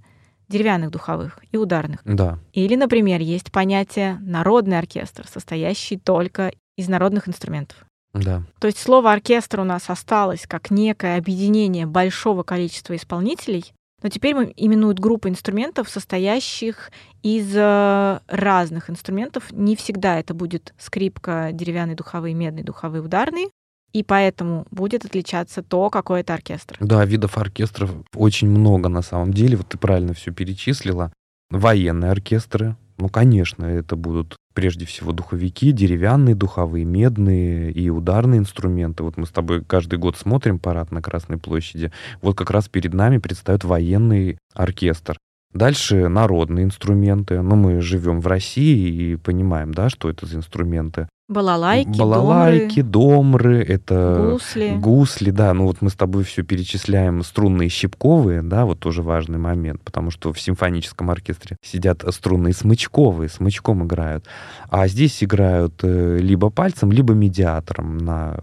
[0.49, 2.01] деревянных духовых и ударных.
[2.03, 2.39] Да.
[2.53, 7.85] Или, например, есть понятие народный оркестр, состоящий только из народных инструментов.
[8.13, 8.43] Да.
[8.59, 14.35] То есть слово оркестр у нас осталось как некое объединение большого количества исполнителей, но теперь
[14.35, 19.51] мы именуют группу инструментов, состоящих из э, разных инструментов.
[19.51, 23.47] Не всегда это будет скрипка, деревянный духовые, медный духовые, ударные.
[23.91, 26.77] И поэтому будет отличаться то, какой это оркестр.
[26.79, 29.57] Да, видов оркестров очень много на самом деле.
[29.57, 31.11] Вот ты правильно все перечислила.
[31.49, 39.03] Военные оркестры, ну, конечно, это будут прежде всего духовики, деревянные духовые, медные и ударные инструменты.
[39.03, 41.93] Вот мы с тобой каждый год смотрим парад на Красной площади.
[42.21, 45.17] Вот как раз перед нами предстает военный оркестр.
[45.53, 47.41] Дальше народные инструменты.
[47.41, 51.07] Ну, мы живем в России и понимаем, да, что это за инструменты.
[51.29, 54.75] Балалайки, Балалайки, домры, это гусли.
[54.75, 55.53] гусли, да.
[55.53, 60.09] Ну вот мы с тобой все перечисляем струнные щипковые, да, вот тоже важный момент, потому
[60.09, 64.25] что в симфоническом оркестре сидят струнные смычковые, смычком играют.
[64.69, 68.39] А здесь играют э, либо пальцем, либо медиатором на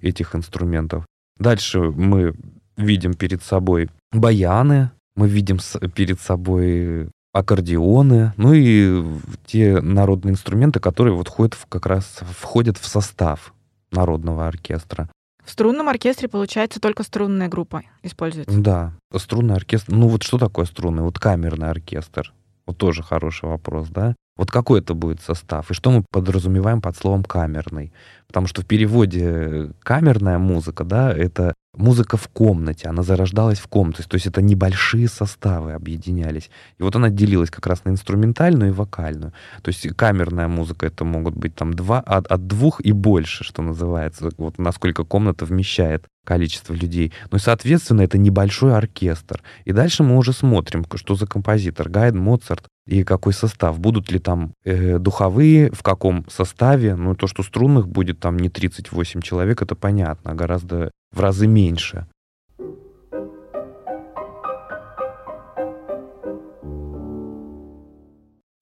[0.00, 1.04] этих инструментах.
[1.38, 2.34] Дальше мы
[2.78, 5.58] видим перед собой баяны, мы видим
[5.94, 9.04] перед собой аккордеоны, ну и
[9.46, 13.54] те народные инструменты, которые вот входят в, как раз входят в состав
[13.90, 15.08] народного оркестра.
[15.44, 18.56] В струнном оркестре, получается, только струнная группа используется.
[18.56, 19.92] Да, струнный оркестр.
[19.92, 21.02] Ну вот что такое струнный?
[21.02, 22.32] Вот камерный оркестр.
[22.66, 24.14] Вот тоже хороший вопрос, да?
[24.36, 25.70] Вот какой это будет состав?
[25.70, 27.92] И что мы подразумеваем под словом камерный?
[28.26, 34.04] Потому что в переводе камерная музыка, да, это музыка в комнате, она зарождалась в комнате,
[34.08, 36.50] то есть это небольшие составы объединялись.
[36.78, 39.32] И вот она делилась как раз на инструментальную и вокальную.
[39.62, 43.62] То есть камерная музыка это могут быть там два, от, от двух и больше, что
[43.62, 47.12] называется, вот насколько комната вмещает количество людей.
[47.30, 49.42] Ну и, соответственно, это небольшой оркестр.
[49.64, 53.80] И дальше мы уже смотрим, что за композитор, Гайден, Моцарт и какой состав.
[53.80, 56.94] Будут ли там э, духовые, в каком составе.
[56.94, 62.06] Ну, то, что струнных будет там не 38 человек, это понятно, гораздо в разы меньше.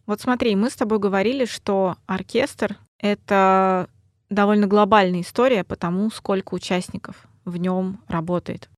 [0.06, 3.90] Вот смотри, мы с тобой говорили, что оркестр— это
[4.30, 8.70] довольно глобальная история по тому, сколько участников в нем работает.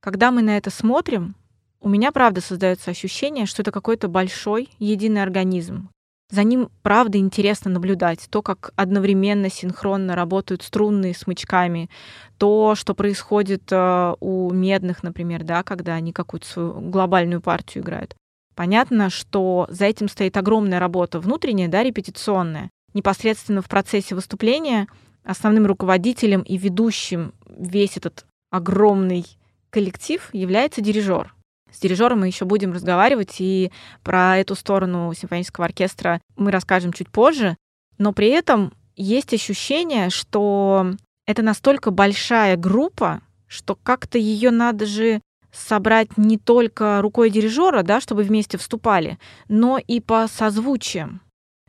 [0.00, 1.34] Когда мы на это смотрим,
[1.80, 5.90] у меня, правда, создается ощущение, что это какой-то большой единый организм,
[6.30, 8.26] за ним, правда, интересно наблюдать.
[8.30, 11.88] То, как одновременно, синхронно работают струнные смычками,
[12.36, 18.14] то, что происходит э, у медных, например, да, когда они какую-то свою глобальную партию играют.
[18.54, 22.70] Понятно, что за этим стоит огромная работа внутренняя, да, репетиционная.
[22.92, 24.86] Непосредственно в процессе выступления
[25.24, 29.24] основным руководителем и ведущим весь этот огромный
[29.70, 31.34] коллектив является дирижер.
[31.72, 33.70] С дирижером мы еще будем разговаривать, и
[34.02, 37.56] про эту сторону симфонического оркестра мы расскажем чуть позже.
[37.98, 40.92] Но при этом есть ощущение, что
[41.26, 45.20] это настолько большая группа, что как-то ее надо же
[45.52, 51.20] собрать не только рукой дирижера, да, чтобы вместе вступали, но и по созвучиям.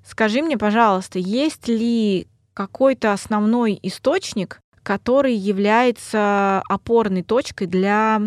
[0.06, 8.22] Скажи мне, пожалуйста, есть ли какой-то основной источник, который является опорной точкой для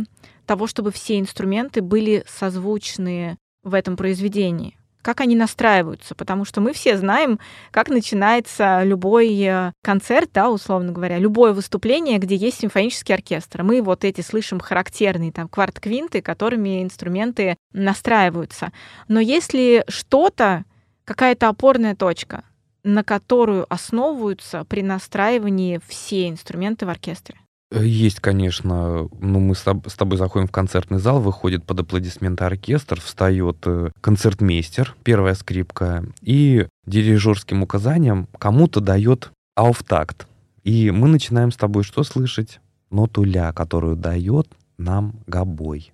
[0.47, 4.77] того, чтобы все инструменты были созвучны в этом произведении.
[5.03, 7.41] Как они настраиваются, потому что мы все знаем,
[7.73, 13.65] как начинается любой э, концерт, да, условно говоря, любое выступление, где есть симфонический оркестр.
[13.65, 18.73] Мы вот эти слышим характерные там кварт-квинты, которыми инструменты настраиваются.
[19.09, 20.65] Но если что-то,
[21.05, 22.45] какая-то опорная точка,
[22.85, 27.42] на которую основываются при настраивании все инструменты в оркестре?
[27.81, 29.09] Есть, конечно.
[29.19, 34.95] Ну, мы с тобой заходим в концертный зал, выходит под аплодисменты оркестр, встает э, концертмейстер,
[35.03, 40.27] первая скрипка, и дирижерским указанием кому-то дает ауфтакт.
[40.65, 42.61] И мы начинаем с тобой что слышать?
[42.91, 45.93] Ноту ля, которую дает нам гобой.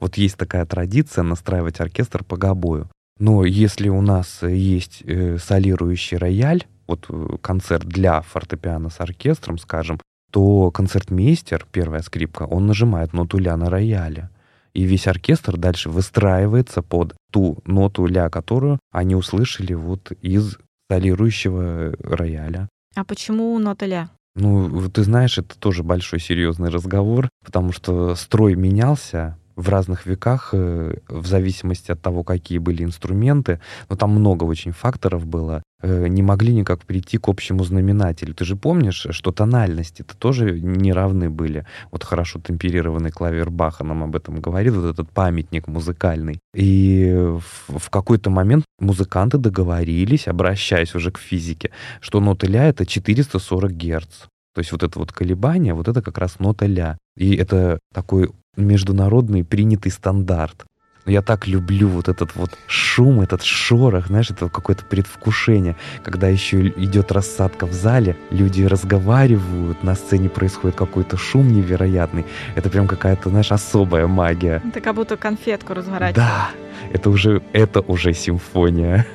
[0.00, 2.90] Вот есть такая традиция настраивать оркестр по гобою.
[3.18, 9.58] Но если у нас есть э, солирующий рояль, вот э, концерт для фортепиано с оркестром,
[9.58, 10.00] скажем,
[10.30, 14.30] то концертмейстер, первая скрипка, он нажимает ноту ля на рояле.
[14.72, 20.58] И весь оркестр дальше выстраивается под ту ноту ля, которую они услышали вот из
[20.90, 22.68] солирующего рояля.
[22.94, 24.10] А почему нота ля?
[24.36, 30.50] Ну, ты знаешь, это тоже большой серьезный разговор, потому что строй менялся, в разных веках,
[30.52, 36.22] э, в зависимости от того, какие были инструменты, но там много очень факторов было, не
[36.22, 38.34] могли никак прийти к общему знаменателю.
[38.34, 41.66] Ты же помнишь, что тональности-то тоже не равны были.
[41.90, 46.38] Вот хорошо темперированный клавир Баха нам об этом говорил, вот этот памятник музыкальный.
[46.54, 51.70] И в, в какой-то момент музыканты договорились, обращаясь уже к физике,
[52.00, 54.26] что нота ля— это 440 Герц.
[54.54, 56.98] То есть вот это вот колебание, вот это как раз нота ля.
[57.16, 60.64] И это такой международный принятый стандарт.
[61.06, 66.68] Я так люблю вот этот вот шум, этот шорох, знаешь, это какое-то предвкушение, когда еще
[66.68, 72.26] идет рассадка в зале, люди разговаривают, на сцене происходит какой-то шум невероятный.
[72.54, 74.62] Это прям какая-то, знаешь, особая магия.
[74.68, 76.16] Это как будто конфетку разворачивать.
[76.16, 76.50] Да,
[76.92, 79.06] это уже, это уже симфония.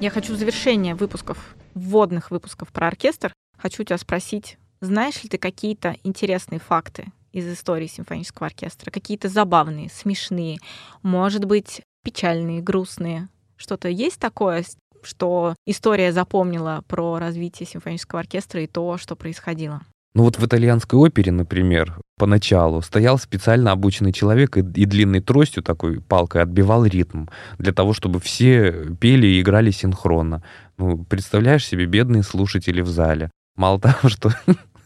[0.00, 5.36] Я хочу в завершение выпусков, вводных выпусков про оркестр, хочу тебя спросить, знаешь ли ты
[5.36, 8.90] какие-то интересные факты из истории симфонического оркестра?
[8.90, 10.58] Какие-то забавные, смешные,
[11.02, 13.28] может быть, печальные, грустные?
[13.56, 14.64] Что-то есть такое,
[15.02, 19.82] что история запомнила про развитие симфонического оркестра и то, что происходило?
[20.12, 25.62] Ну вот в итальянской опере, например, поначалу стоял специально обученный человек и, и длинной тростью
[25.62, 27.26] такой палкой отбивал ритм
[27.58, 30.42] для того, чтобы все пели и играли синхронно.
[30.78, 33.30] Ну, представляешь себе бедные слушатели в зале.
[33.56, 34.32] Мало того, что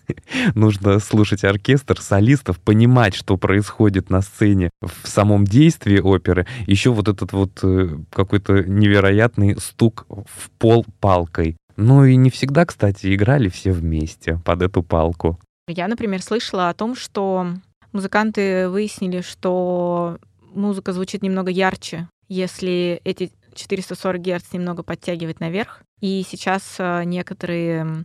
[0.54, 6.46] нужно слушать оркестр, солистов, понимать, что происходит на сцене в самом действии оперы.
[6.66, 11.56] Еще вот этот вот э, какой-то невероятный стук в пол палкой.
[11.76, 15.38] Ну и не всегда, кстати, играли все вместе под эту палку.
[15.66, 17.48] Я, например, слышала о том, что
[17.92, 20.18] музыканты выяснили, что
[20.54, 25.82] музыка звучит немного ярче, если эти 440 Гц немного подтягивать наверх.
[26.00, 28.04] И сейчас э, некоторые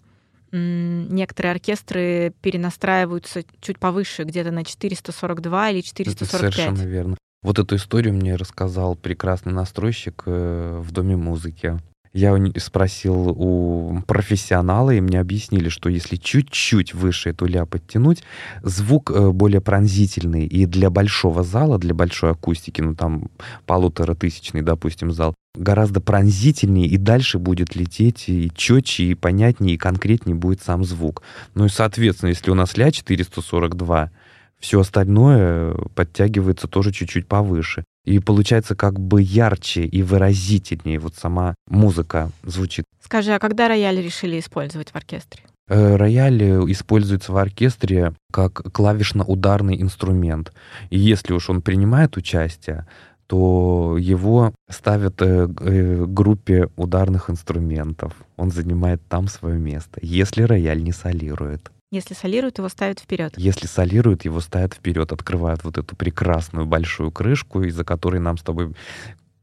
[0.52, 6.22] некоторые оркестры перенастраиваются чуть повыше, где-то на 442 или 445.
[6.22, 7.18] Это совершенно верно.
[7.42, 11.80] Вот эту историю мне рассказал прекрасный настройщик э, в Доме музыки.
[12.12, 18.24] Я спросил у профессионала, и мне объяснили, что если чуть-чуть выше эту ля подтянуть,
[18.64, 20.48] звук э, более пронзительный.
[20.48, 23.30] И для большого зала, для большой акустики, ну там
[23.68, 29.78] полутора тысячный, допустим, зал, гораздо пронзительнее, и дальше будет лететь и четче, и понятнее, и
[29.78, 31.22] конкретнее будет сам звук.
[31.56, 34.12] Ну и, соответственно, если у нас ля 442,
[34.60, 37.86] все остальное подтягивается тоже чуть-чуть повыше.
[38.06, 42.86] И получается как бы ярче и выразительнее вот сама музыка звучит.
[43.04, 45.44] Скажи, а когда рояль решили использовать в оркестре?
[45.68, 46.42] Э, рояль
[46.72, 50.52] используется в оркестре как клавишно-ударный инструмент.
[50.90, 52.88] И если уж он принимает участие,
[53.30, 58.14] то его ставят э, э, группе ударных инструментов.
[58.38, 61.72] Он занимает там свое место, если рояль не солирует.
[61.92, 63.34] Если солируют, его ставят вперед.
[63.38, 68.42] Если солируют, его ставят вперед, открывают вот эту прекрасную большую крышку, из-за которой нам с
[68.42, 68.74] тобой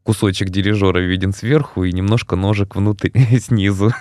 [0.02, 3.92] кусочек дирижера виден сверху и немножко ножек внутри, снизу.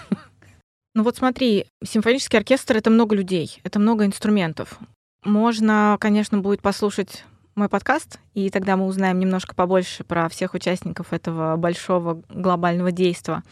[0.95, 4.79] Ну вот смотри, симфонический оркестр— это много людей, это много инструментов.
[5.23, 7.23] Можно, конечно, будет послушать
[7.56, 13.43] мой подкаст, и тогда мы узнаем немножко побольше про всех участников этого большого глобального действия.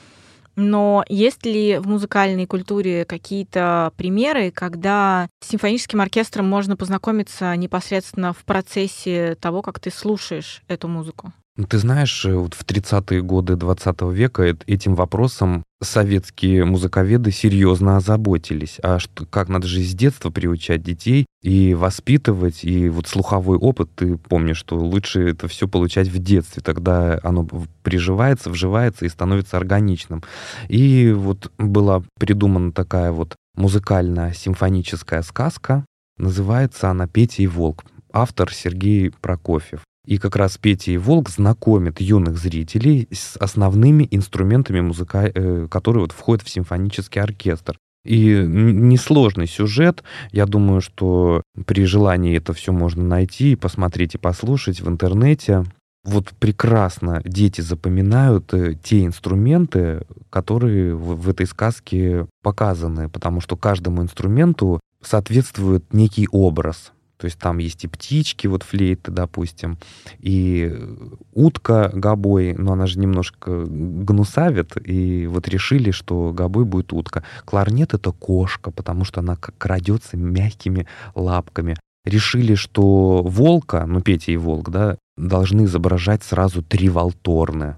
[0.56, 8.34] Но есть ли в музыкальной культуре какие-то примеры, когда с симфоническим оркестром можно познакомиться непосредственно
[8.34, 11.34] в процессе того, как ты слушаешь эту музыку?
[11.56, 17.98] Ну, ты знаешь, э, вот в 30-е годы 20 века этим вопросом советские музыковеды серьезно
[17.98, 18.78] озаботились.
[18.84, 23.90] А что, как надо же с детства приучать детей и воспитывать, и вот слуховой опыт,
[23.96, 27.48] ты помнишь, что лучше это все получать в детстве, тогда оно
[27.84, 30.24] приживается, вживается и становится органичным.
[30.70, 35.86] И вот была придумана такая вот музыкальная симфоническая сказка,
[36.18, 39.82] называется она «Петя и волк», автор Сергей Прокофьев.
[40.06, 46.02] И как раз Петя и Волк знакомят юных зрителей с основными инструментами, музыка, э, которые
[46.02, 47.78] вот входят в симфонический оркестр.
[48.06, 50.04] И несложный сюжет.
[50.34, 55.64] Я думаю, что при желании это все можно найти, посмотреть и послушать в интернете.
[56.04, 63.56] Вот прекрасно дети запоминают э, те инструменты, которые в, в этой сказке показаны, потому что
[63.56, 66.92] каждому инструменту соответствует некий образ.
[67.24, 69.78] То есть там есть и птички, вот флейты, допустим,
[70.20, 70.78] и
[71.32, 77.24] утка гобой, но она же немножко гнусавит, и вот решили, что гобой будет утка.
[77.46, 81.78] Кларнет— это кошка, потому что она крадется мягкими лапками.
[82.04, 87.78] Решили, что волка, ну, Петя и волк, да, должны изображать сразу три волторны.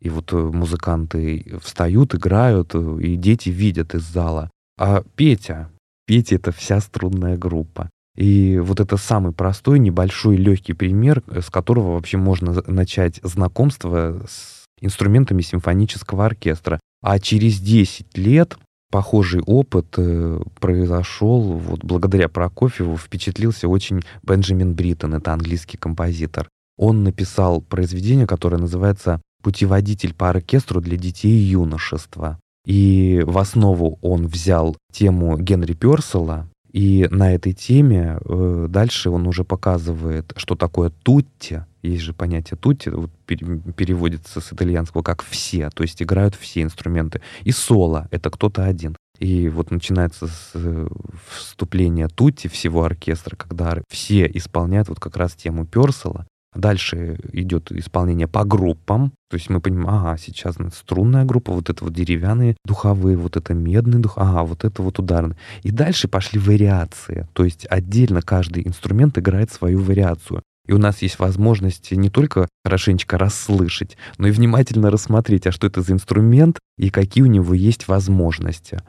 [0.00, 4.50] И вот э, музыканты встают, играют, э, и дети видят из зала.
[4.78, 5.68] А Петя,
[6.06, 7.90] Петя— это вся струнная группа.
[8.16, 14.22] И вот это самый простой, небольшой, легкий пример, э, с которого вообще можно начать знакомство
[14.26, 16.80] с инструментами симфонического оркестра.
[17.02, 18.56] А через 10 лет
[18.90, 26.48] похожий опыт э, произошел, вот благодаря Прокофьеву впечатлился очень Бенджамин Бриттон, это английский композитор.
[26.78, 32.38] Он написал произведение, которое называется «Путеводитель по оркестру для детей и юношества».
[32.66, 39.26] И в основу он взял тему Генри Персела, и на этой теме э, дальше он
[39.26, 41.64] уже показывает, что такое тутти.
[41.80, 47.22] Есть же понятие тутти, вот, переводится с итальянского как «все», то есть играют все инструменты.
[47.44, 48.94] И соло— это кто-то один.
[49.18, 50.88] И вот начинается с э,
[51.30, 58.26] вступления тутти всего оркестра, когда все исполняют вот как раз тему Персела, Дальше идет исполнение
[58.26, 59.12] по группам.
[59.28, 63.52] То есть мы понимаем, ага, сейчас струнная группа, вот это вот деревянные духовые, вот это
[63.52, 65.36] медный дух, ага, вот это вот ударный.
[65.62, 67.28] И дальше пошли вариации.
[67.34, 70.42] То есть отдельно каждый инструмент играет свою вариацию.
[70.66, 75.66] И у нас есть возможность не только хорошенечко расслышать, но и внимательно рассмотреть, а что
[75.66, 78.80] это за инструмент и какие у него есть возможности.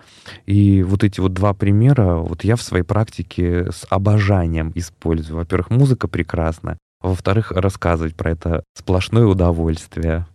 [0.46, 5.38] И вот эти вот два примера вот я в своей практике с обожанием использую.
[5.38, 10.28] Во-первых, музыка прекрасна, во-вторых, рассказывать про это сплошное удовольствие.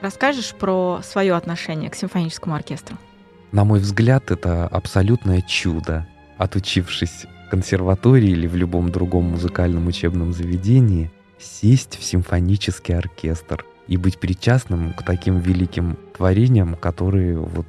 [0.00, 2.96] Расскажешь про свое отношение к симфоническому оркестру?
[3.52, 6.06] На мой взгляд, это абсолютное чудо.
[6.38, 13.98] Отучившись в консерватории или в любом другом музыкальном учебном заведении, сесть в симфонический оркестр и
[13.98, 17.66] быть причастным к таким великим творениям, которые вот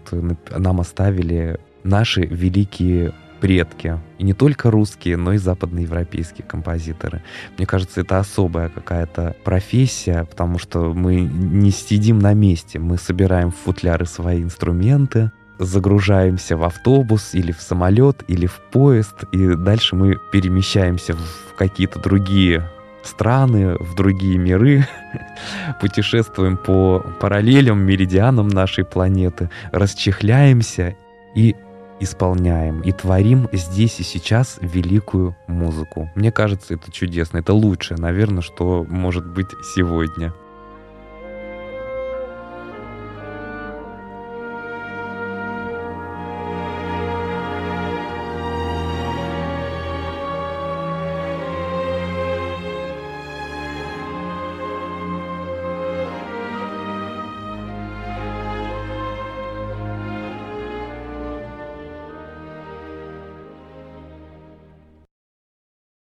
[0.52, 4.00] нам оставили наши великие предки.
[4.20, 7.24] И не только русские, но и западноевропейские композиторы.
[7.58, 13.52] Мне кажется, это особая какая-то профессия, потому что мы не сидим на месте, мы собираем
[13.52, 19.96] в футляры свои инструменты, загружаемся в автобус или в самолет или в поезд, и дальше
[19.96, 22.64] мы перемещаемся в какие-то другие
[23.04, 24.88] страны, в другие миры,
[25.82, 30.96] путешествуем по параллелям, меридианам нашей планеты, расчехляемся
[31.36, 31.56] и
[32.02, 36.10] исполняем и творим здесь и сейчас великую музыку.
[36.16, 37.38] Мне кажется, это чудесно.
[37.38, 40.34] Это лучшее, наверное, что может быть сегодня.